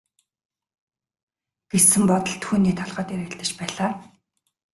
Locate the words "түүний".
2.43-2.73